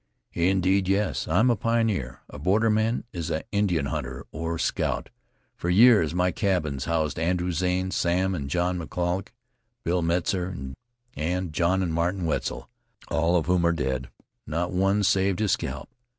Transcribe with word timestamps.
"Indeed, 0.33 0.87
yes. 0.87 1.27
I 1.27 1.39
am 1.41 1.51
a 1.51 1.55
pioneer; 1.55 2.21
a 2.27 2.39
borderman 2.39 3.03
is 3.13 3.29
an 3.29 3.43
Indian 3.51 3.85
hunter, 3.85 4.25
or 4.31 4.57
scout. 4.57 5.11
For 5.55 5.69
years 5.69 6.15
my 6.15 6.31
cabins 6.31 6.85
housed 6.85 7.19
Andrew 7.19 7.51
Zane, 7.51 7.91
Sam 7.91 8.33
and 8.33 8.49
John 8.49 8.79
McCollock, 8.79 9.27
Bill 9.83 10.01
Metzar, 10.01 10.55
and 11.15 11.53
John 11.53 11.83
and 11.83 11.93
Martin 11.93 12.25
Wetzel, 12.25 12.67
all 13.09 13.35
of 13.35 13.45
whom 13.45 13.63
are 13.63 13.71
dead. 13.73 14.09
Not 14.47 14.71
one 14.73 15.03
saved 15.03 15.37
his 15.37 15.51
scalp. 15.51 15.87